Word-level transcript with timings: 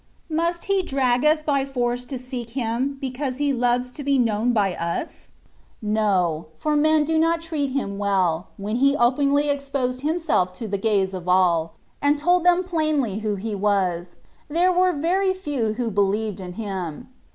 Must 0.31 0.63
He 0.63 0.81
drag 0.81 1.23
us 1.23 1.43
by 1.43 1.63
force 1.63 2.05
to 2.05 2.17
seek 2.17 2.49
Him, 2.57 2.97
because 2.99 3.37
He 3.37 3.53
loves 3.53 3.91
to 3.91 4.03
be 4.03 4.17
known 4.17 4.51
by 4.51 4.73
us? 4.73 5.33
No, 5.79 6.47
for 6.57 6.75
men 6.75 7.03
did 7.05 7.21
not 7.21 7.39
treat 7.41 7.69
Him 7.73 7.99
well, 7.99 8.47
when 8.57 8.77
He 8.77 8.95
openly 8.97 9.47
exposed 9.47 10.01
Himself 10.01 10.53
to 10.53 10.67
the 10.67 10.79
gaze 10.79 11.13
of 11.13 11.29
all, 11.29 11.73
and 12.01 12.17
told 12.17 12.43
them 12.43 12.63
plainly 12.63 13.19
who 13.19 13.35
He 13.35 13.53
was: 13.53 14.15
there 14.47 14.71
were 14.71 14.91
very 14.93 15.35
few 15.35 15.73
who 15.73 15.91
believed 15.91 16.39
in 16.39 16.53
Him. 16.53 17.09